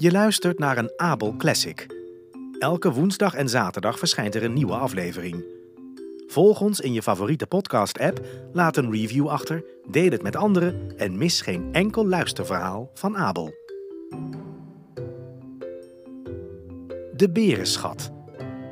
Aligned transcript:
Je 0.00 0.10
luistert 0.10 0.58
naar 0.58 0.78
een 0.78 0.92
Abel 0.96 1.36
Classic. 1.36 1.86
Elke 2.58 2.92
woensdag 2.92 3.34
en 3.34 3.48
zaterdag 3.48 3.98
verschijnt 3.98 4.34
er 4.34 4.44
een 4.44 4.52
nieuwe 4.52 4.74
aflevering. 4.74 5.44
Volg 6.26 6.60
ons 6.60 6.80
in 6.80 6.92
je 6.92 7.02
favoriete 7.02 7.46
podcast-app, 7.46 8.20
laat 8.52 8.76
een 8.76 8.92
review 8.92 9.28
achter, 9.28 9.64
deel 9.90 10.10
het 10.10 10.22
met 10.22 10.36
anderen 10.36 10.96
en 10.96 11.18
mis 11.18 11.40
geen 11.40 11.68
enkel 11.72 12.06
luisterverhaal 12.06 12.90
van 12.94 13.16
Abel. 13.16 13.52
De 17.16 17.30
Berenschat. 17.32 18.10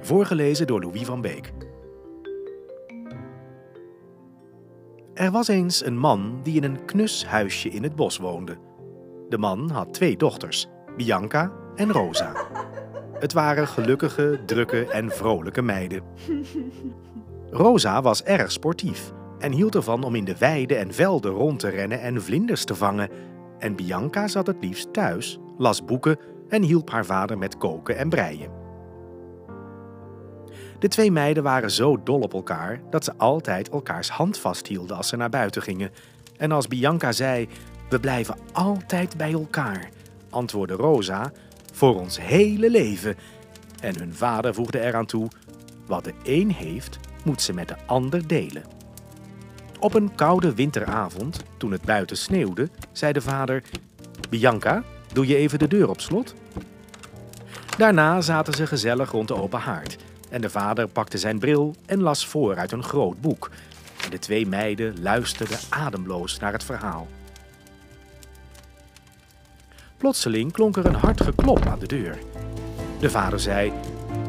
Voorgelezen 0.00 0.66
door 0.66 0.80
Louis 0.80 1.04
van 1.04 1.20
Beek. 1.20 1.52
Er 5.14 5.30
was 5.30 5.48
eens 5.48 5.84
een 5.84 5.98
man 5.98 6.40
die 6.42 6.56
in 6.56 6.64
een 6.64 6.84
knus 6.84 7.26
huisje 7.26 7.68
in 7.68 7.82
het 7.82 7.96
bos 7.96 8.16
woonde. 8.18 8.58
De 9.28 9.38
man 9.38 9.70
had 9.70 9.94
twee 9.94 10.16
dochters, 10.16 10.68
Bianca 10.96 11.52
en 11.74 11.92
Rosa. 11.92 12.32
Het 13.18 13.32
waren 13.32 13.68
gelukkige, 13.68 14.40
drukke 14.46 14.90
en 14.90 15.10
vrolijke 15.10 15.62
meiden. 15.62 16.02
Rosa 17.50 18.02
was 18.02 18.22
erg 18.22 18.52
sportief 18.52 19.12
en 19.38 19.52
hield 19.52 19.74
ervan 19.74 20.04
om 20.04 20.14
in 20.14 20.24
de 20.24 20.38
weiden 20.38 20.78
en 20.78 20.94
velden 20.94 21.32
rond 21.32 21.58
te 21.58 21.68
rennen 21.68 22.00
en 22.00 22.22
vlinders 22.22 22.64
te 22.64 22.74
vangen. 22.74 23.08
En 23.58 23.76
Bianca 23.76 24.28
zat 24.28 24.46
het 24.46 24.56
liefst 24.60 24.92
thuis, 24.92 25.38
las 25.58 25.84
boeken 25.84 26.18
en 26.48 26.62
hielp 26.62 26.90
haar 26.90 27.04
vader 27.04 27.38
met 27.38 27.58
koken 27.58 27.96
en 27.96 28.08
breien. 28.08 28.50
De 30.78 30.88
twee 30.88 31.12
meiden 31.12 31.42
waren 31.42 31.70
zo 31.70 32.02
dol 32.02 32.20
op 32.20 32.34
elkaar 32.34 32.80
dat 32.90 33.04
ze 33.04 33.12
altijd 33.16 33.68
elkaars 33.68 34.10
hand 34.10 34.38
vasthielden 34.38 34.96
als 34.96 35.08
ze 35.08 35.16
naar 35.16 35.30
buiten 35.30 35.62
gingen. 35.62 35.90
En 36.36 36.52
als 36.52 36.68
Bianca 36.68 37.12
zei: 37.12 37.48
We 37.88 38.00
blijven 38.00 38.36
altijd 38.52 39.16
bij 39.16 39.32
elkaar, 39.32 39.88
antwoordde 40.36 40.74
Rosa: 40.74 41.32
Voor 41.72 42.00
ons 42.00 42.20
hele 42.20 42.70
leven. 42.70 43.16
En 43.80 43.98
hun 43.98 44.14
vader 44.14 44.54
voegde 44.54 44.80
eraan 44.80 45.06
toe: 45.06 45.28
Wat 45.86 46.04
de 46.04 46.12
een 46.22 46.50
heeft, 46.50 46.98
moet 47.24 47.42
ze 47.42 47.52
met 47.52 47.68
de 47.68 47.76
ander 47.86 48.26
delen. 48.26 48.62
Op 49.80 49.94
een 49.94 50.14
koude 50.14 50.54
winteravond, 50.54 51.42
toen 51.56 51.72
het 51.72 51.82
buiten 51.82 52.16
sneeuwde, 52.16 52.68
zei 52.92 53.12
de 53.12 53.20
vader: 53.20 53.62
Bianca, 54.30 54.82
doe 55.12 55.26
je 55.26 55.36
even 55.36 55.58
de 55.58 55.68
deur 55.68 55.88
op 55.88 56.00
slot? 56.00 56.34
Daarna 57.78 58.20
zaten 58.20 58.54
ze 58.54 58.66
gezellig 58.66 59.10
rond 59.10 59.28
de 59.28 59.34
open 59.34 59.60
haard 59.60 59.96
en 60.30 60.40
de 60.40 60.50
vader 60.50 60.88
pakte 60.88 61.18
zijn 61.18 61.38
bril 61.38 61.74
en 61.86 62.02
las 62.02 62.26
voor 62.26 62.56
uit 62.56 62.72
een 62.72 62.82
groot 62.82 63.20
boek. 63.20 63.50
En 64.04 64.10
de 64.10 64.18
twee 64.18 64.46
meiden 64.46 65.02
luisterden 65.02 65.58
ademloos 65.68 66.38
naar 66.38 66.52
het 66.52 66.64
verhaal. 66.64 67.08
Plotseling 69.96 70.52
klonk 70.52 70.76
er 70.76 70.86
een 70.86 70.94
hard 70.94 71.20
geklop 71.20 71.66
aan 71.66 71.78
de 71.78 71.86
deur. 71.86 72.18
De 73.00 73.10
vader 73.10 73.40
zei: 73.40 73.72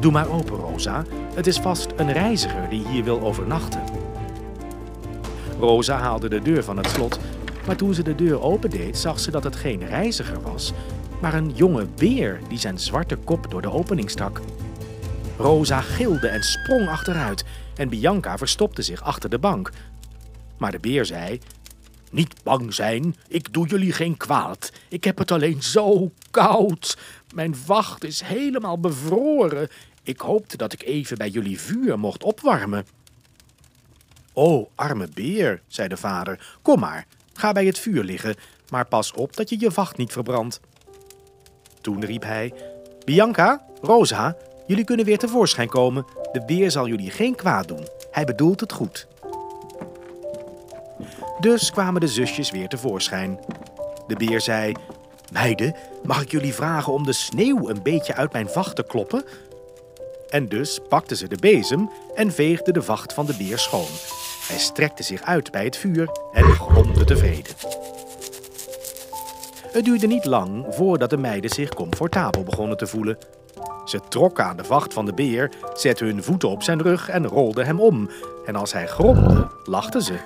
Doe 0.00 0.12
maar 0.12 0.28
open, 0.30 0.56
Rosa. 0.56 1.04
Het 1.34 1.46
is 1.46 1.58
vast 1.58 1.88
een 1.96 2.12
reiziger 2.12 2.68
die 2.68 2.88
hier 2.88 3.04
wil 3.04 3.20
overnachten. 3.20 3.80
Rosa 5.58 5.98
haalde 5.98 6.28
de 6.28 6.42
deur 6.42 6.64
van 6.64 6.76
het 6.76 6.88
slot, 6.88 7.18
maar 7.66 7.76
toen 7.76 7.94
ze 7.94 8.02
de 8.02 8.14
deur 8.14 8.42
opendeed, 8.42 8.98
zag 8.98 9.20
ze 9.20 9.30
dat 9.30 9.44
het 9.44 9.56
geen 9.56 9.86
reiziger 9.86 10.42
was, 10.42 10.72
maar 11.20 11.34
een 11.34 11.50
jonge 11.54 11.86
beer 11.96 12.40
die 12.48 12.58
zijn 12.58 12.78
zwarte 12.78 13.16
kop 13.16 13.50
door 13.50 13.62
de 13.62 13.72
opening 13.72 14.10
stak. 14.10 14.40
Rosa 15.36 15.80
gilde 15.80 16.28
en 16.28 16.42
sprong 16.42 16.88
achteruit 16.88 17.44
en 17.76 17.88
Bianca 17.88 18.38
verstopte 18.38 18.82
zich 18.82 19.02
achter 19.02 19.30
de 19.30 19.38
bank. 19.38 19.70
Maar 20.56 20.70
de 20.70 20.78
beer 20.78 21.06
zei: 21.06 21.40
Niet 22.10 22.42
bang 22.42 22.74
zijn, 22.74 23.16
ik 23.28 23.52
doe 23.52 23.66
jullie 23.66 23.92
geen 23.92 24.16
kwaad. 24.16 24.72
Ik 24.88 25.04
heb 25.04 25.18
het 25.18 25.30
alleen 25.30 25.62
zo 25.62 26.10
koud. 26.30 26.98
Mijn 27.34 27.56
vacht 27.56 28.04
is 28.04 28.20
helemaal 28.20 28.78
bevroren. 28.78 29.68
Ik 30.02 30.20
hoopte 30.20 30.56
dat 30.56 30.72
ik 30.72 30.82
even 30.82 31.18
bij 31.18 31.28
jullie 31.28 31.60
vuur 31.60 31.98
mocht 31.98 32.24
opwarmen. 32.24 32.86
O, 34.32 34.70
arme 34.74 35.08
beer, 35.14 35.62
zei 35.66 35.88
de 35.88 35.96
vader, 35.96 36.56
kom 36.62 36.80
maar, 36.80 37.06
ga 37.32 37.52
bij 37.52 37.66
het 37.66 37.78
vuur 37.78 38.04
liggen, 38.04 38.36
maar 38.68 38.86
pas 38.86 39.12
op 39.12 39.36
dat 39.36 39.50
je 39.50 39.60
je 39.60 39.70
vacht 39.70 39.96
niet 39.96 40.12
verbrandt. 40.12 40.60
Toen 41.80 42.04
riep 42.04 42.22
hij: 42.22 42.52
Bianca, 43.04 43.66
Rosa, 43.82 44.36
Jullie 44.68 44.84
kunnen 44.84 45.06
weer 45.06 45.18
tevoorschijn 45.18 45.68
komen. 45.68 46.06
De 46.32 46.44
beer 46.46 46.70
zal 46.70 46.88
jullie 46.88 47.10
geen 47.10 47.34
kwaad 47.34 47.68
doen. 47.68 47.88
Hij 48.10 48.24
bedoelt 48.24 48.60
het 48.60 48.72
goed. 48.72 49.06
Dus 51.40 51.70
kwamen 51.70 52.00
de 52.00 52.08
zusjes 52.08 52.50
weer 52.50 52.68
tevoorschijn. 52.68 53.40
De 54.06 54.16
beer 54.16 54.40
zei: 54.40 54.74
Meiden, 55.32 55.74
mag 56.02 56.22
ik 56.22 56.30
jullie 56.30 56.54
vragen 56.54 56.92
om 56.92 57.04
de 57.04 57.12
sneeuw 57.12 57.68
een 57.68 57.82
beetje 57.82 58.14
uit 58.14 58.32
mijn 58.32 58.48
vacht 58.48 58.76
te 58.76 58.84
kloppen? 58.84 59.24
En 60.28 60.48
dus 60.48 60.80
pakte 60.88 61.16
ze 61.16 61.28
de 61.28 61.36
bezem 61.36 61.90
en 62.14 62.32
veegde 62.32 62.72
de 62.72 62.82
vacht 62.82 63.12
van 63.12 63.26
de 63.26 63.36
beer 63.36 63.58
schoon. 63.58 63.88
Hij 64.48 64.58
strekte 64.58 65.02
zich 65.02 65.22
uit 65.22 65.50
bij 65.50 65.64
het 65.64 65.76
vuur 65.76 66.10
en 66.32 66.44
gromde 66.44 67.04
tevreden. 67.04 67.54
Het 69.72 69.84
duurde 69.84 70.06
niet 70.06 70.24
lang 70.24 70.66
voordat 70.70 71.10
de 71.10 71.16
meiden 71.16 71.50
zich 71.50 71.68
comfortabel 71.68 72.42
begonnen 72.42 72.76
te 72.76 72.86
voelen. 72.86 73.18
Ze 73.84 74.00
trokken 74.08 74.44
aan 74.44 74.56
de 74.56 74.64
vacht 74.64 74.94
van 74.94 75.04
de 75.06 75.14
beer, 75.14 75.50
zetten 75.74 76.06
hun 76.06 76.22
voeten 76.22 76.48
op 76.48 76.62
zijn 76.62 76.82
rug 76.82 77.08
en 77.08 77.26
rolden 77.26 77.66
hem 77.66 77.80
om. 77.80 78.10
En 78.46 78.56
als 78.56 78.72
hij 78.72 78.86
gromde, 78.86 79.50
lachten 79.64 80.02
ze. 80.02 80.18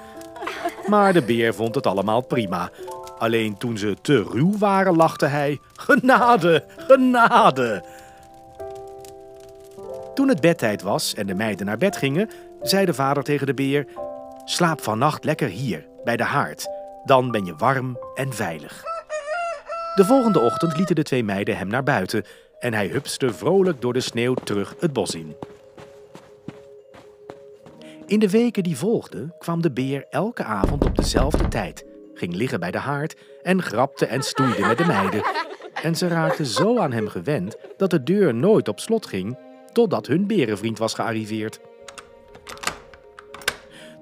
Maar 0.86 1.12
de 1.12 1.22
beer 1.22 1.54
vond 1.54 1.74
het 1.74 1.86
allemaal 1.86 2.20
prima. 2.20 2.70
Alleen 3.18 3.58
toen 3.58 3.78
ze 3.78 3.96
te 4.02 4.22
ruw 4.22 4.58
waren, 4.58 4.96
lachte 4.96 5.26
hij: 5.26 5.60
Genade, 5.76 6.64
genade! 6.76 7.84
Toen 10.14 10.28
het 10.28 10.40
bedtijd 10.40 10.82
was 10.82 11.14
en 11.14 11.26
de 11.26 11.34
meiden 11.34 11.66
naar 11.66 11.78
bed 11.78 11.96
gingen, 11.96 12.30
zei 12.62 12.84
de 12.84 12.94
vader 12.94 13.22
tegen 13.22 13.46
de 13.46 13.54
beer: 13.54 13.86
Slaap 14.44 14.82
vannacht 14.82 15.24
lekker 15.24 15.48
hier, 15.48 15.86
bij 16.04 16.16
de 16.16 16.24
haard. 16.24 16.68
Dan 17.04 17.30
ben 17.30 17.44
je 17.44 17.54
warm 17.56 17.98
en 18.14 18.32
veilig. 18.32 18.82
De 19.94 20.04
volgende 20.04 20.40
ochtend 20.40 20.76
lieten 20.76 20.94
de 20.94 21.02
twee 21.02 21.24
meiden 21.24 21.56
hem 21.56 21.68
naar 21.68 21.82
buiten 21.82 22.24
en 22.58 22.74
hij 22.74 22.86
hupste 22.86 23.32
vrolijk 23.32 23.80
door 23.80 23.92
de 23.92 24.00
sneeuw 24.00 24.34
terug 24.34 24.74
het 24.80 24.92
bos 24.92 25.14
in. 25.14 25.36
In 28.06 28.18
de 28.18 28.30
weken 28.30 28.62
die 28.62 28.76
volgden 28.76 29.34
kwam 29.38 29.62
de 29.62 29.72
beer 29.72 30.06
elke 30.10 30.44
avond 30.44 30.84
op 30.84 30.96
dezelfde 30.96 31.48
tijd, 31.48 31.84
ging 32.14 32.34
liggen 32.34 32.60
bij 32.60 32.70
de 32.70 32.78
haard 32.78 33.16
en 33.42 33.62
grapte 33.62 34.06
en 34.06 34.22
stoeide 34.22 34.66
met 34.66 34.78
de 34.78 34.86
meiden. 34.86 35.22
En 35.82 35.94
ze 35.94 36.08
raakten 36.08 36.46
zo 36.46 36.78
aan 36.78 36.92
hem 36.92 37.08
gewend 37.08 37.56
dat 37.76 37.90
de 37.90 38.02
deur 38.02 38.34
nooit 38.34 38.68
op 38.68 38.80
slot 38.80 39.06
ging, 39.06 39.38
totdat 39.72 40.06
hun 40.06 40.26
berenvriend 40.26 40.78
was 40.78 40.94
gearriveerd. 40.94 41.60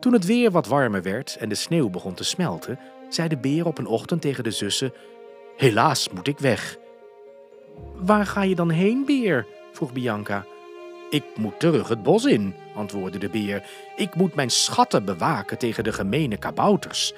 Toen 0.01 0.13
het 0.13 0.25
weer 0.27 0.51
wat 0.51 0.67
warmer 0.67 1.03
werd 1.03 1.37
en 1.37 1.49
de 1.49 1.55
sneeuw 1.55 1.91
begon 1.91 2.15
te 2.15 2.25
smelten, 2.25 2.79
zei 3.09 3.29
de 3.29 3.39
beer 3.39 3.67
op 3.67 3.79
een 3.79 3.87
ochtend 3.87 4.21
tegen 4.21 4.45
de 4.45 4.51
zussen: 4.51 4.93
Helaas 5.57 6.09
moet 6.09 6.29
ik 6.29 6.39
weg. 6.39 6.77
Waar 7.95 8.27
ga 8.27 8.43
je 8.43 8.55
dan 8.55 8.71
heen, 8.71 9.05
beer? 9.07 9.47
vroeg 9.73 9.93
Bianca. 9.93 10.45
Ik 11.11 11.25
moet 11.37 11.61
terug 11.61 11.89
het 11.89 12.03
bos 12.03 12.25
in, 12.25 12.55
antwoordde 12.75 13.19
de 13.19 13.29
beer. 13.29 13.63
Ik 13.97 14.15
moet 14.15 14.35
mijn 14.35 14.51
schatten 14.51 15.05
bewaken 15.05 15.59
tegen 15.59 15.85
de 15.85 15.93
gemene 15.93 16.37
kabouters. 16.37 17.15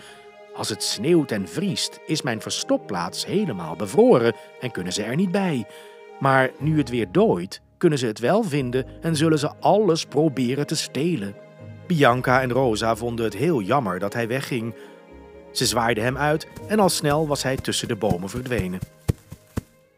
Als 0.54 0.68
het 0.68 0.82
sneeuwt 0.82 1.30
en 1.30 1.48
vriest, 1.48 2.00
is 2.06 2.22
mijn 2.22 2.40
verstopplaats 2.40 3.26
helemaal 3.26 3.76
bevroren 3.76 4.34
en 4.60 4.70
kunnen 4.70 4.92
ze 4.92 5.02
er 5.02 5.16
niet 5.16 5.30
bij. 5.30 5.66
Maar 6.20 6.50
nu 6.58 6.78
het 6.78 6.88
weer 6.88 7.12
dooit, 7.12 7.60
kunnen 7.76 7.98
ze 7.98 8.06
het 8.06 8.18
wel 8.18 8.42
vinden 8.42 8.86
en 9.00 9.16
zullen 9.16 9.38
ze 9.38 9.50
alles 9.60 10.04
proberen 10.04 10.66
te 10.66 10.76
stelen. 10.76 11.34
Bianca 11.86 12.40
en 12.40 12.52
Rosa 12.52 12.96
vonden 12.96 13.24
het 13.24 13.34
heel 13.34 13.60
jammer 13.60 13.98
dat 13.98 14.12
hij 14.12 14.28
wegging. 14.28 14.74
Ze 15.50 15.66
zwaaiden 15.66 16.04
hem 16.04 16.16
uit 16.16 16.46
en 16.66 16.80
al 16.80 16.88
snel 16.88 17.26
was 17.26 17.42
hij 17.42 17.56
tussen 17.56 17.88
de 17.88 17.96
bomen 17.96 18.28
verdwenen. 18.28 18.80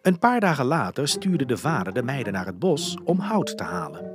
Een 0.03 0.19
paar 0.19 0.41
dagen 0.41 0.65
later 0.65 1.09
stuurde 1.09 1.47
de 1.47 1.57
vader 1.57 1.93
de 1.93 2.03
meiden 2.03 2.33
naar 2.33 2.47
het 2.47 2.59
bos 2.59 2.99
om 3.05 3.19
hout 3.19 3.57
te 3.57 3.65
halen. 3.65 4.14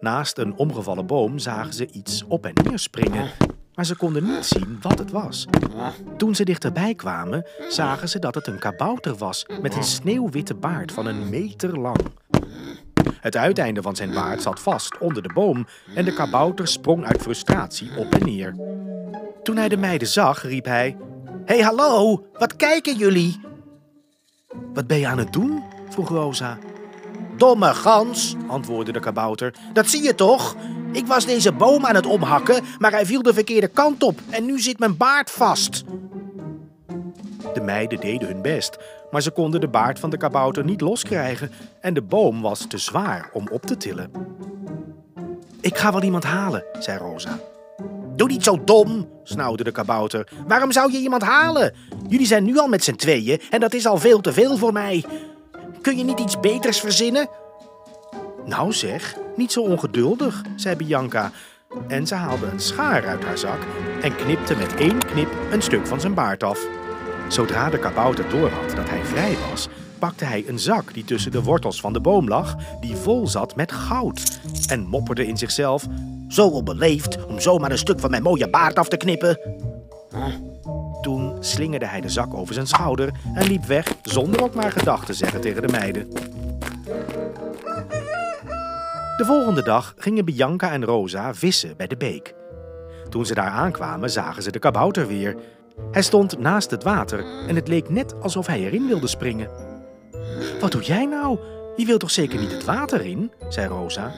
Naast 0.00 0.38
een 0.38 0.56
omgevallen 0.56 1.06
boom 1.06 1.38
zagen 1.38 1.74
ze 1.74 1.88
iets 1.90 2.24
op 2.28 2.46
en 2.46 2.54
neer 2.64 2.78
springen, 2.78 3.30
maar 3.74 3.86
ze 3.86 3.96
konden 3.96 4.24
niet 4.24 4.44
zien 4.44 4.78
wat 4.80 4.98
het 4.98 5.10
was. 5.10 5.46
Toen 6.16 6.34
ze 6.34 6.44
dichterbij 6.44 6.94
kwamen, 6.94 7.46
zagen 7.68 8.08
ze 8.08 8.18
dat 8.18 8.34
het 8.34 8.46
een 8.46 8.58
kabouter 8.58 9.14
was 9.14 9.46
met 9.62 9.76
een 9.76 9.84
sneeuwwitte 9.84 10.54
baard 10.54 10.92
van 10.92 11.06
een 11.06 11.28
meter 11.28 11.78
lang. 11.78 11.98
Het 13.20 13.36
uiteinde 13.36 13.82
van 13.82 13.96
zijn 13.96 14.14
baard 14.14 14.42
zat 14.42 14.60
vast 14.60 14.98
onder 14.98 15.22
de 15.22 15.32
boom 15.34 15.66
en 15.94 16.04
de 16.04 16.14
kabouter 16.14 16.68
sprong 16.68 17.04
uit 17.04 17.22
frustratie 17.22 17.90
op 17.96 18.14
en 18.14 18.24
neer. 18.24 18.54
Toen 19.42 19.56
hij 19.56 19.68
de 19.68 19.76
meiden 19.76 20.08
zag, 20.08 20.42
riep 20.42 20.64
hij: 20.64 20.96
hey, 21.44 21.60
hallo, 21.60 22.26
wat 22.32 22.56
kijken 22.56 22.96
jullie? 22.96 23.40
Wat 24.74 24.86
ben 24.86 24.98
je 24.98 25.06
aan 25.06 25.18
het 25.18 25.32
doen? 25.32 25.62
vroeg 25.88 26.08
Rosa. 26.08 26.58
Domme 27.36 27.74
gans, 27.74 28.34
antwoordde 28.46 28.92
de 28.92 29.00
kabouter. 29.00 29.54
Dat 29.72 29.86
zie 29.86 30.02
je 30.02 30.14
toch? 30.14 30.56
Ik 30.92 31.06
was 31.06 31.26
deze 31.26 31.52
boom 31.52 31.86
aan 31.86 31.94
het 31.94 32.06
omhakken, 32.06 32.64
maar 32.78 32.90
hij 32.90 33.06
viel 33.06 33.22
de 33.22 33.34
verkeerde 33.34 33.68
kant 33.68 34.02
op 34.02 34.20
en 34.30 34.44
nu 34.44 34.60
zit 34.60 34.78
mijn 34.78 34.96
baard 34.96 35.30
vast. 35.30 35.84
De 37.54 37.60
meiden 37.60 38.00
deden 38.00 38.28
hun 38.28 38.42
best, 38.42 38.76
maar 39.10 39.22
ze 39.22 39.30
konden 39.30 39.60
de 39.60 39.68
baard 39.68 39.98
van 39.98 40.10
de 40.10 40.16
kabouter 40.16 40.64
niet 40.64 40.80
loskrijgen 40.80 41.50
en 41.80 41.94
de 41.94 42.02
boom 42.02 42.42
was 42.42 42.66
te 42.68 42.78
zwaar 42.78 43.30
om 43.32 43.48
op 43.50 43.62
te 43.62 43.76
tillen. 43.76 44.10
Ik 45.60 45.78
ga 45.78 45.92
wel 45.92 46.02
iemand 46.02 46.24
halen, 46.24 46.64
zei 46.78 46.98
Rosa. 46.98 47.38
Doe 48.16 48.28
niet 48.28 48.44
zo 48.44 48.64
dom, 48.64 49.08
snauwde 49.22 49.64
de 49.64 49.72
kabouter. 49.72 50.28
Waarom 50.46 50.72
zou 50.72 50.92
je 50.92 50.98
iemand 50.98 51.22
halen? 51.22 51.74
Jullie 52.08 52.26
zijn 52.26 52.44
nu 52.44 52.58
al 52.58 52.68
met 52.68 52.84
z'n 52.84 52.94
tweeën 52.94 53.40
en 53.50 53.60
dat 53.60 53.74
is 53.74 53.86
al 53.86 53.98
veel 53.98 54.20
te 54.20 54.32
veel 54.32 54.56
voor 54.56 54.72
mij. 54.72 55.04
Kun 55.86 55.96
je 55.96 56.04
niet 56.04 56.20
iets 56.20 56.40
beters 56.40 56.80
verzinnen? 56.80 57.28
Nou 58.44 58.72
zeg, 58.72 59.16
niet 59.36 59.52
zo 59.52 59.60
ongeduldig, 59.60 60.42
zei 60.56 60.76
Bianca. 60.76 61.30
En 61.88 62.06
ze 62.06 62.14
haalde 62.14 62.46
een 62.46 62.60
schaar 62.60 63.06
uit 63.06 63.24
haar 63.24 63.38
zak 63.38 63.58
en 64.02 64.16
knipte 64.16 64.56
met 64.56 64.74
één 64.74 64.98
knip 64.98 65.28
een 65.50 65.62
stuk 65.62 65.86
van 65.86 66.00
zijn 66.00 66.14
baard 66.14 66.42
af. 66.42 66.66
Zodra 67.28 67.70
de 67.70 67.78
kabouter 67.78 68.28
doorhad 68.28 68.76
dat 68.76 68.88
hij 68.88 69.04
vrij 69.04 69.36
was, 69.50 69.68
pakte 69.98 70.24
hij 70.24 70.44
een 70.46 70.58
zak 70.58 70.94
die 70.94 71.04
tussen 71.04 71.32
de 71.32 71.42
wortels 71.42 71.80
van 71.80 71.92
de 71.92 72.00
boom 72.00 72.28
lag, 72.28 72.54
die 72.80 72.96
vol 72.96 73.26
zat 73.26 73.56
met 73.56 73.72
goud, 73.72 74.40
en 74.68 74.86
mopperde 74.86 75.26
in 75.26 75.36
zichzelf: 75.36 75.86
Zo 76.28 76.46
onbeleefd 76.46 77.26
om 77.26 77.40
zomaar 77.40 77.70
een 77.70 77.78
stuk 77.78 78.00
van 78.00 78.10
mijn 78.10 78.22
mooie 78.22 78.50
baard 78.50 78.78
af 78.78 78.88
te 78.88 78.96
knippen. 78.96 79.38
Toen 80.10 80.45
slingerde 81.46 81.86
hij 81.86 82.00
de 82.00 82.08
zak 82.08 82.34
over 82.34 82.54
zijn 82.54 82.66
schouder 82.66 83.10
en 83.34 83.46
liep 83.46 83.64
weg 83.64 83.94
zonder 84.02 84.42
ook 84.42 84.54
maar 84.54 84.72
gedag 84.72 85.04
te 85.04 85.14
zeggen 85.14 85.40
tegen 85.40 85.62
de 85.62 85.68
meiden. 85.68 86.08
De 89.16 89.24
volgende 89.24 89.62
dag 89.62 89.94
gingen 89.96 90.24
Bianca 90.24 90.72
en 90.72 90.84
Rosa 90.84 91.34
vissen 91.34 91.76
bij 91.76 91.86
de 91.86 91.96
beek. 91.96 92.34
Toen 93.08 93.26
ze 93.26 93.34
daar 93.34 93.50
aankwamen, 93.50 94.10
zagen 94.10 94.42
ze 94.42 94.50
de 94.50 94.58
kabouter 94.58 95.06
weer. 95.06 95.36
Hij 95.90 96.02
stond 96.02 96.38
naast 96.38 96.70
het 96.70 96.82
water 96.82 97.24
en 97.48 97.56
het 97.56 97.68
leek 97.68 97.88
net 97.88 98.20
alsof 98.20 98.46
hij 98.46 98.60
erin 98.60 98.86
wilde 98.86 99.06
springen. 99.06 99.50
Wat 100.60 100.72
doe 100.72 100.82
jij 100.82 101.06
nou? 101.06 101.38
Je 101.76 101.86
wilt 101.86 102.00
toch 102.00 102.10
zeker 102.10 102.40
niet 102.40 102.52
het 102.52 102.64
water 102.64 103.00
in? 103.00 103.32
zei 103.48 103.68
Rosa. 103.68 104.12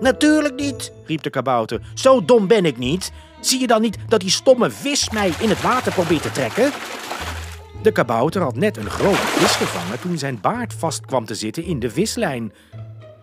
Natuurlijk 0.00 0.54
niet, 0.54 0.92
riep 1.06 1.22
de 1.22 1.30
kabouter. 1.30 1.80
Zo 1.94 2.24
dom 2.24 2.46
ben 2.46 2.64
ik 2.64 2.78
niet. 2.78 3.12
Zie 3.40 3.60
je 3.60 3.66
dan 3.66 3.80
niet 3.80 3.98
dat 4.08 4.20
die 4.20 4.30
stomme 4.30 4.70
vis 4.70 5.10
mij 5.10 5.32
in 5.38 5.48
het 5.48 5.62
water 5.62 5.92
probeert 5.92 6.22
te 6.22 6.30
trekken? 6.30 6.72
De 7.82 7.92
kabouter 7.92 8.42
had 8.42 8.56
net 8.56 8.76
een 8.76 8.90
grote 8.90 9.16
vis 9.16 9.52
gevangen 9.52 10.00
toen 10.00 10.18
zijn 10.18 10.40
baard 10.40 10.74
vast 10.74 11.06
kwam 11.06 11.24
te 11.24 11.34
zitten 11.34 11.64
in 11.64 11.78
de 11.78 11.90
vislijn. 11.90 12.52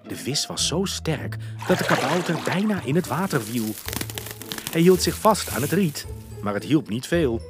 De 0.07 0.15
vis 0.15 0.47
was 0.47 0.68
zo 0.68 0.85
sterk 0.85 1.38
dat 1.68 1.77
de 1.77 1.85
kabouter 1.85 2.35
bijna 2.45 2.81
in 2.85 2.95
het 2.95 3.07
water 3.07 3.41
viel. 3.41 3.65
Hij 4.71 4.81
hield 4.81 5.01
zich 5.01 5.15
vast 5.15 5.50
aan 5.50 5.62
het 5.62 5.71
riet, 5.71 6.07
maar 6.41 6.53
het 6.53 6.63
hielp 6.63 6.89
niet 6.89 7.07
veel. 7.07 7.41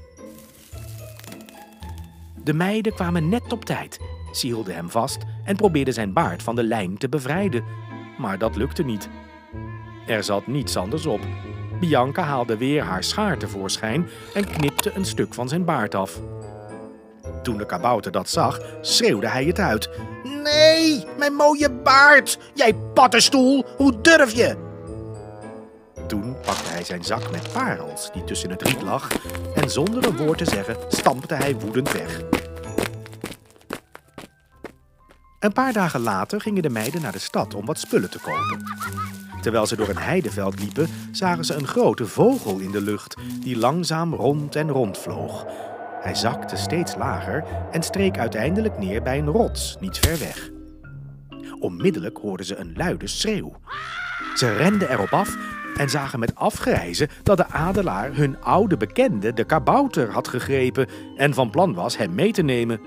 De 2.43 2.53
meiden 2.53 2.93
kwamen 2.93 3.29
net 3.29 3.53
op 3.53 3.65
tijd. 3.65 3.99
Ze 4.31 4.45
hielden 4.45 4.75
hem 4.75 4.89
vast 4.89 5.17
en 5.45 5.55
probeerden 5.55 5.93
zijn 5.93 6.13
baard 6.13 6.43
van 6.43 6.55
de 6.55 6.63
lijn 6.63 6.97
te 6.97 7.09
bevrijden. 7.09 7.63
Maar 8.21 8.37
dat 8.37 8.55
lukte 8.55 8.83
niet. 8.83 9.09
Er 10.07 10.23
zat 10.23 10.47
niets 10.47 10.77
anders 10.77 11.05
op. 11.05 11.19
Bianca 11.79 12.23
haalde 12.23 12.57
weer 12.57 12.83
haar 12.83 13.03
schaar 13.03 13.37
tevoorschijn 13.37 14.09
en 14.33 14.45
knipte 14.51 14.91
een 14.95 15.05
stuk 15.05 15.33
van 15.33 15.49
zijn 15.49 15.65
baard 15.65 15.95
af. 15.95 16.19
Toen 17.43 17.57
de 17.57 17.65
kabouter 17.65 18.11
dat 18.11 18.29
zag, 18.29 18.59
schreeuwde 18.81 19.27
hij 19.27 19.45
het 19.45 19.59
uit. 19.59 19.89
Nee, 20.43 21.05
mijn 21.17 21.33
mooie 21.33 21.71
baard! 21.71 22.37
Jij 22.53 22.73
paddenstoel, 22.93 23.65
hoe 23.77 24.01
durf 24.01 24.33
je? 24.35 24.55
Toen 26.07 26.35
pakte 26.45 26.69
hij 26.69 26.83
zijn 26.83 27.03
zak 27.03 27.31
met 27.31 27.53
parels 27.53 28.11
die 28.13 28.23
tussen 28.23 28.49
het 28.49 28.61
riet 28.61 28.81
lag 28.81 29.07
en 29.55 29.69
zonder 29.69 30.05
een 30.05 30.17
woord 30.17 30.37
te 30.37 30.45
zeggen 30.45 30.75
stampte 30.87 31.33
hij 31.33 31.55
woedend 31.55 31.91
weg. 31.91 32.21
Een 35.41 35.53
paar 35.53 35.73
dagen 35.73 35.99
later 35.99 36.41
gingen 36.41 36.61
de 36.61 36.69
meiden 36.69 37.01
naar 37.01 37.11
de 37.11 37.19
stad 37.19 37.53
om 37.53 37.65
wat 37.65 37.79
spullen 37.79 38.09
te 38.09 38.19
kopen. 38.19 38.63
Terwijl 39.41 39.65
ze 39.65 39.75
door 39.75 39.89
een 39.89 39.97
heideveld 39.97 40.59
liepen, 40.59 40.87
zagen 41.11 41.45
ze 41.45 41.53
een 41.53 41.67
grote 41.67 42.05
vogel 42.05 42.59
in 42.59 42.71
de 42.71 42.81
lucht 42.81 43.15
die 43.39 43.57
langzaam 43.57 44.13
rond 44.13 44.55
en 44.55 44.69
rond 44.69 44.97
vloog. 44.97 45.45
Hij 46.01 46.15
zakte 46.15 46.57
steeds 46.57 46.95
lager 46.95 47.43
en 47.71 47.83
streek 47.83 48.17
uiteindelijk 48.17 48.77
neer 48.77 49.01
bij 49.01 49.17
een 49.17 49.27
rots 49.27 49.77
niet 49.79 49.97
ver 49.97 50.19
weg. 50.19 50.49
Onmiddellijk 51.59 52.17
hoorden 52.17 52.45
ze 52.45 52.55
een 52.55 52.73
luide 52.75 53.07
schreeuw. 53.07 53.55
Ze 54.35 54.53
renden 54.53 54.91
erop 54.91 55.11
af 55.13 55.37
en 55.75 55.89
zagen 55.89 56.19
met 56.19 56.35
afgrijzen 56.35 57.09
dat 57.23 57.37
de 57.37 57.47
adelaar 57.47 58.15
hun 58.15 58.41
oude 58.41 58.77
bekende, 58.77 59.33
de 59.33 59.43
kabouter, 59.43 60.11
had 60.11 60.27
gegrepen 60.27 60.87
en 61.15 61.33
van 61.33 61.49
plan 61.49 61.73
was 61.73 61.97
hem 61.97 62.15
mee 62.15 62.31
te 62.31 62.41
nemen. 62.41 62.79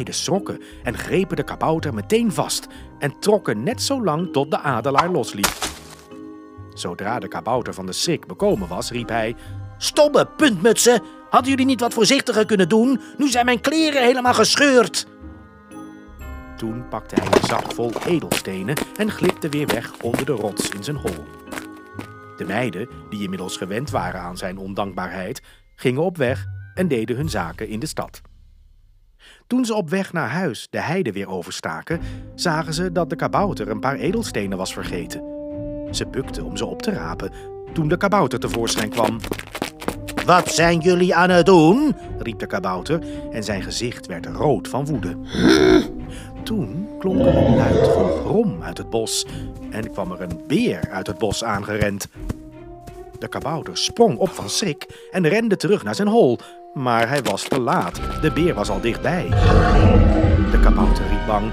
De 0.00 0.06
meiden 0.06 0.24
schrokken 0.24 0.62
en 0.82 0.98
grepen 0.98 1.36
de 1.36 1.42
kabouter 1.42 1.94
meteen 1.94 2.32
vast 2.32 2.66
en 2.98 3.18
trokken 3.18 3.62
net 3.62 3.82
zo 3.82 4.04
lang 4.04 4.32
tot 4.32 4.50
de 4.50 4.58
adelaar 4.58 5.10
losliep. 5.10 5.58
Zodra 6.74 7.18
de 7.18 7.28
kabouter 7.28 7.74
van 7.74 7.86
de 7.86 7.92
schrik 7.92 8.26
bekomen 8.26 8.68
was, 8.68 8.90
riep 8.90 9.08
hij: 9.08 9.36
Stomme 9.78 10.26
puntmutsen! 10.26 11.02
Hadden 11.30 11.50
jullie 11.50 11.66
niet 11.66 11.80
wat 11.80 11.94
voorzichtiger 11.94 12.46
kunnen 12.46 12.68
doen? 12.68 13.00
Nu 13.16 13.28
zijn 13.28 13.44
mijn 13.44 13.60
kleren 13.60 14.02
helemaal 14.02 14.34
gescheurd. 14.34 15.06
Toen 16.56 16.88
pakte 16.88 17.14
hij 17.14 17.26
een 17.26 17.46
zak 17.46 17.72
vol 17.72 17.92
edelstenen 18.06 18.76
en 18.96 19.10
glipte 19.10 19.48
weer 19.48 19.66
weg 19.66 19.92
onder 20.02 20.24
de 20.24 20.32
rots 20.32 20.68
in 20.68 20.84
zijn 20.84 20.96
hol. 20.96 21.24
De 22.36 22.44
meiden, 22.44 22.88
die 23.10 23.22
inmiddels 23.22 23.56
gewend 23.56 23.90
waren 23.90 24.20
aan 24.20 24.36
zijn 24.36 24.58
ondankbaarheid, 24.58 25.42
gingen 25.74 26.02
op 26.02 26.16
weg 26.16 26.46
en 26.74 26.88
deden 26.88 27.16
hun 27.16 27.28
zaken 27.28 27.68
in 27.68 27.80
de 27.80 27.86
stad. 27.86 28.20
Toen 29.46 29.64
ze 29.64 29.74
op 29.74 29.90
weg 29.90 30.12
naar 30.12 30.28
huis 30.28 30.66
de 30.70 30.80
heide 30.80 31.12
weer 31.12 31.28
overstaken, 31.28 32.00
zagen 32.34 32.74
ze 32.74 32.92
dat 32.92 33.10
de 33.10 33.16
kabouter 33.16 33.68
een 33.68 33.80
paar 33.80 33.96
edelstenen 33.96 34.58
was 34.58 34.72
vergeten. 34.72 35.22
Ze 35.90 36.06
bukten 36.06 36.44
om 36.44 36.56
ze 36.56 36.66
op 36.66 36.82
te 36.82 36.90
rapen 36.90 37.32
toen 37.72 37.88
de 37.88 37.96
kabouter 37.96 38.40
tevoorschijn 38.40 38.90
kwam. 38.90 39.18
Wat 40.26 40.48
zijn 40.48 40.78
jullie 40.78 41.14
aan 41.14 41.30
het 41.30 41.46
doen? 41.46 41.96
riep 42.18 42.38
de 42.38 42.46
kabouter 42.46 43.00
en 43.30 43.44
zijn 43.44 43.62
gezicht 43.62 44.06
werd 44.06 44.26
rood 44.26 44.68
van 44.68 44.86
woede. 44.86 45.16
Toen 46.42 46.88
klonk 46.98 47.20
er 47.20 47.36
een 47.36 47.56
luid 47.56 47.88
gegrom 47.88 48.62
uit 48.62 48.78
het 48.78 48.90
bos 48.90 49.26
en 49.70 49.92
kwam 49.92 50.12
er 50.12 50.20
een 50.20 50.40
beer 50.46 50.88
uit 50.90 51.06
het 51.06 51.18
bos 51.18 51.44
aangerend. 51.44 52.08
De 53.18 53.28
kabouter 53.28 53.76
sprong 53.76 54.18
op 54.18 54.28
van 54.28 54.50
schrik 54.50 55.08
en 55.10 55.28
rende 55.28 55.56
terug 55.56 55.82
naar 55.82 55.94
zijn 55.94 56.08
hol, 56.08 56.38
maar 56.74 57.08
hij 57.08 57.22
was 57.22 57.42
te 57.42 57.60
laat. 57.60 58.00
De 58.20 58.30
beer 58.32 58.54
was 58.54 58.70
al 58.70 58.80
dichtbij. 58.80 59.26
De 60.50 60.60
kabouter 60.62 61.04
riep 61.08 61.26
bang. 61.26 61.50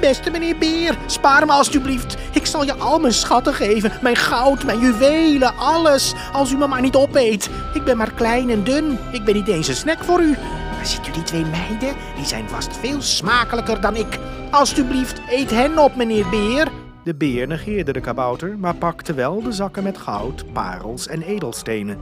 Beste 0.00 0.30
meneer 0.30 0.58
Beer, 0.58 0.96
spaar 1.06 1.46
me 1.46 1.52
alstublieft. 1.52 2.16
Ik 2.32 2.46
zal 2.46 2.64
je 2.64 2.74
al 2.74 2.98
mijn 2.98 3.12
schatten 3.12 3.54
geven. 3.54 3.92
Mijn 4.02 4.16
goud, 4.16 4.64
mijn 4.64 4.78
juwelen, 4.78 5.56
alles. 5.56 6.14
Als 6.32 6.52
u 6.52 6.56
me 6.56 6.66
maar 6.66 6.80
niet 6.80 6.96
opeet. 6.96 7.50
Ik 7.74 7.84
ben 7.84 7.96
maar 7.96 8.12
klein 8.12 8.50
en 8.50 8.64
dun. 8.64 8.98
Ik 9.12 9.24
ben 9.24 9.34
niet 9.34 9.48
eens 9.48 9.68
een 9.68 9.74
snack 9.74 10.04
voor 10.04 10.20
u. 10.20 10.30
Maar 10.74 10.86
ziet 10.86 11.08
u 11.08 11.10
die 11.10 11.22
twee 11.22 11.44
meiden? 11.44 11.94
Die 12.16 12.26
zijn 12.26 12.48
vast 12.48 12.76
veel 12.76 13.02
smakelijker 13.02 13.80
dan 13.80 13.96
ik. 13.96 14.18
Alstublieft, 14.50 15.20
eet 15.30 15.50
hen 15.50 15.78
op, 15.78 15.96
meneer 15.96 16.28
Beer. 16.28 16.68
De 17.04 17.14
beer 17.14 17.46
negeerde 17.46 17.92
de 17.92 18.00
kabouter, 18.00 18.58
maar 18.58 18.74
pakte 18.74 19.14
wel 19.14 19.42
de 19.42 19.52
zakken 19.52 19.82
met 19.82 19.98
goud, 19.98 20.52
parels 20.52 21.06
en 21.06 21.22
edelstenen. 21.22 21.98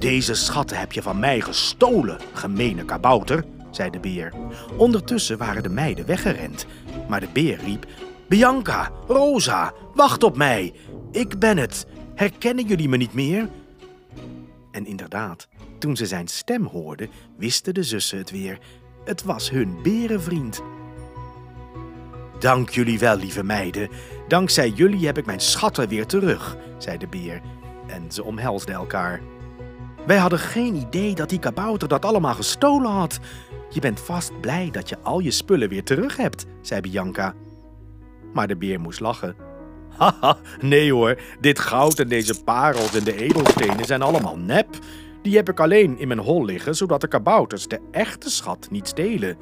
Deze 0.00 0.34
schatten 0.34 0.78
heb 0.78 0.92
je 0.92 1.02
van 1.02 1.18
mij 1.18 1.40
gestolen, 1.40 2.18
gemene 2.32 2.84
kabouter, 2.84 3.44
zei 3.70 3.90
de 3.90 4.00
beer. 4.00 4.32
Ondertussen 4.76 5.38
waren 5.38 5.62
de 5.62 5.68
meiden 5.68 6.06
weggerend, 6.06 6.66
maar 7.08 7.20
de 7.20 7.28
beer 7.32 7.58
riep: 7.64 7.86
Bianca, 8.28 8.90
Rosa, 9.06 9.72
wacht 9.94 10.22
op 10.22 10.36
mij. 10.36 10.72
Ik 11.12 11.38
ben 11.38 11.56
het. 11.56 11.86
Herkennen 12.14 12.66
jullie 12.66 12.88
me 12.88 12.96
niet 12.96 13.12
meer? 13.12 13.48
En 14.70 14.86
inderdaad, 14.86 15.48
toen 15.78 15.96
ze 15.96 16.06
zijn 16.06 16.28
stem 16.28 16.64
hoorden, 16.66 17.10
wisten 17.36 17.74
de 17.74 17.82
zussen 17.82 18.18
het 18.18 18.30
weer. 18.30 18.58
Het 19.04 19.22
was 19.22 19.50
hun 19.50 19.82
berenvriend. 19.82 20.62
Dank 22.38 22.70
jullie 22.70 22.98
wel, 22.98 23.16
lieve 23.16 23.42
meiden. 23.42 23.88
Dankzij 24.28 24.68
jullie 24.68 25.06
heb 25.06 25.18
ik 25.18 25.26
mijn 25.26 25.40
schatten 25.40 25.88
weer 25.88 26.06
terug, 26.06 26.56
zei 26.78 26.98
de 26.98 27.08
beer. 27.08 27.40
En 27.86 28.12
ze 28.12 28.24
omhelsden 28.24 28.74
elkaar. 28.74 29.20
Wij 30.06 30.16
hadden 30.16 30.38
geen 30.38 30.74
idee 30.74 31.14
dat 31.14 31.28
die 31.28 31.38
kabouter 31.38 31.88
dat 31.88 32.04
allemaal 32.04 32.34
gestolen 32.34 32.90
had. 32.90 33.18
Je 33.70 33.80
bent 33.80 34.00
vast 34.00 34.40
blij 34.40 34.70
dat 34.70 34.88
je 34.88 34.98
al 35.02 35.18
je 35.18 35.30
spullen 35.30 35.68
weer 35.68 35.84
terug 35.84 36.16
hebt, 36.16 36.46
zei 36.60 36.80
Bianca. 36.80 37.34
Maar 38.32 38.48
de 38.48 38.56
beer 38.56 38.80
moest 38.80 39.00
lachen. 39.00 39.36
Haha, 39.98 40.36
nee 40.60 40.92
hoor, 40.92 41.20
dit 41.40 41.58
goud 41.58 41.98
en 41.98 42.08
deze 42.08 42.42
parels 42.44 42.94
en 42.94 43.04
de 43.04 43.16
edelstenen 43.16 43.84
zijn 43.84 44.02
allemaal 44.02 44.38
nep. 44.38 44.68
Die 45.22 45.36
heb 45.36 45.48
ik 45.48 45.60
alleen 45.60 45.98
in 45.98 46.08
mijn 46.08 46.20
hol 46.20 46.44
liggen, 46.44 46.74
zodat 46.76 47.00
de 47.00 47.08
kabouters 47.08 47.68
de 47.68 47.80
echte 47.90 48.30
schat 48.30 48.70
niet 48.70 48.88
stelen. 48.88 49.36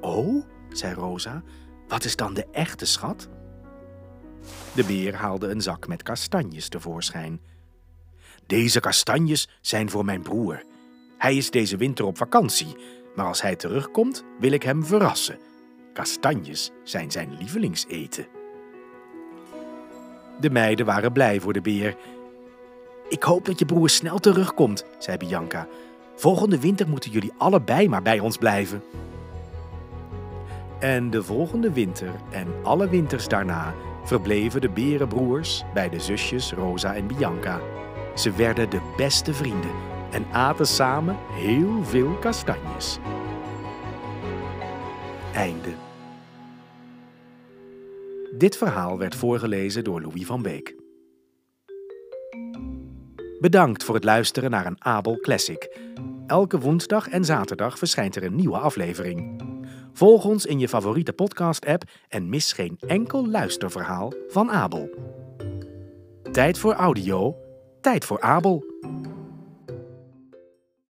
Oh, 0.00 0.44
zei 0.68 0.94
Rosa, 0.94 1.42
wat 1.88 2.04
is 2.04 2.16
dan 2.16 2.34
de 2.34 2.46
echte 2.52 2.86
schat? 2.86 3.28
De 4.74 4.84
beer 4.84 5.14
haalde 5.14 5.48
een 5.48 5.60
zak 5.60 5.86
met 5.86 6.02
kastanjes 6.02 6.68
tevoorschijn. 6.68 7.40
Deze 8.46 8.80
kastanjes 8.80 9.48
zijn 9.60 9.90
voor 9.90 10.04
mijn 10.04 10.22
broer. 10.22 10.62
Hij 11.18 11.36
is 11.36 11.50
deze 11.50 11.76
winter 11.76 12.04
op 12.04 12.16
vakantie. 12.16 12.76
Maar 13.14 13.26
als 13.26 13.42
hij 13.42 13.56
terugkomt, 13.56 14.24
wil 14.38 14.52
ik 14.52 14.62
hem 14.62 14.84
verrassen. 14.84 15.38
Kastanjes 15.92 16.70
zijn 16.82 17.10
zijn 17.10 17.36
lievelingseten. 17.38 18.26
De 20.40 20.50
meiden 20.50 20.86
waren 20.86 21.12
blij 21.12 21.40
voor 21.40 21.52
de 21.52 21.60
beer. 21.60 21.96
Ik 23.08 23.22
hoop 23.22 23.44
dat 23.44 23.58
je 23.58 23.64
broer 23.64 23.88
snel 23.88 24.18
terugkomt, 24.18 24.84
zei 24.98 25.16
Bianca. 25.16 25.68
Volgende 26.14 26.60
winter 26.60 26.88
moeten 26.88 27.10
jullie 27.10 27.32
allebei 27.38 27.88
maar 27.88 28.02
bij 28.02 28.18
ons 28.18 28.36
blijven. 28.36 28.82
En 30.78 31.10
de 31.10 31.22
volgende 31.22 31.72
winter 31.72 32.10
en 32.30 32.46
alle 32.62 32.88
winters 32.88 33.28
daarna 33.28 33.74
verbleven 34.04 34.60
de 34.60 34.68
berenbroers 34.68 35.64
bij 35.74 35.88
de 35.88 36.00
zusjes 36.00 36.52
Rosa 36.52 36.94
en 36.94 37.06
Bianca. 37.06 37.60
Ze 38.14 38.32
werden 38.32 38.70
de 38.70 38.92
beste 38.96 39.34
vrienden 39.34 39.74
en 40.10 40.26
aten 40.32 40.66
samen 40.66 41.16
heel 41.30 41.84
veel 41.84 42.18
kastanjes. 42.18 42.98
Einde. 45.32 45.72
Dit 48.38 48.56
verhaal 48.56 48.98
werd 48.98 49.14
voorgelezen 49.14 49.84
door 49.84 50.00
Louis 50.00 50.26
van 50.26 50.42
Beek. 50.42 50.74
Bedankt 53.40 53.84
voor 53.84 53.94
het 53.94 54.04
luisteren 54.04 54.50
naar 54.50 54.66
een 54.66 54.84
Abel 54.84 55.16
Classic. 55.16 55.78
Elke 56.26 56.58
woensdag 56.58 57.08
en 57.08 57.24
zaterdag 57.24 57.78
verschijnt 57.78 58.16
er 58.16 58.24
een 58.24 58.34
nieuwe 58.34 58.58
aflevering. 58.58 59.42
Volg 59.92 60.24
ons 60.24 60.46
in 60.46 60.58
je 60.58 60.68
favoriete 60.68 61.12
podcast-app 61.12 61.82
en 62.08 62.28
mis 62.28 62.52
geen 62.52 62.78
enkel 62.86 63.28
luisterverhaal 63.28 64.12
van 64.28 64.50
Abel. 64.50 64.90
Tijd 66.32 66.58
voor 66.58 66.72
audio, 66.72 67.36
tijd 67.84 68.04
voor 68.04 68.20
Abel. 68.20 68.64